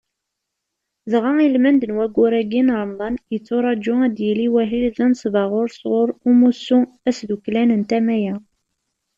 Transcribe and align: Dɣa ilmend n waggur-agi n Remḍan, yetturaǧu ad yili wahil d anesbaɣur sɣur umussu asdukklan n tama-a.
Dɣa 1.11 1.31
ilmend 1.45 1.81
n 1.85 1.95
waggur-agi 1.97 2.61
n 2.67 2.73
Remḍan, 2.79 3.15
yetturaǧu 3.33 3.93
ad 4.05 4.15
yili 4.25 4.47
wahil 4.53 4.85
d 4.95 4.97
anesbaɣur 5.05 5.67
sɣur 5.79 6.09
umussu 6.29 6.79
asdukklan 7.09 7.69
n 7.79 7.83
tama-a. 7.89 8.35